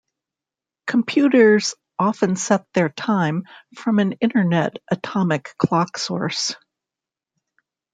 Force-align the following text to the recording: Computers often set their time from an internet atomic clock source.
Computers 0.87 1.75
often 1.99 2.35
set 2.35 2.65
their 2.73 2.89
time 2.89 3.43
from 3.77 3.99
an 3.99 4.13
internet 4.13 4.79
atomic 4.89 5.53
clock 5.59 5.95
source. 5.99 6.55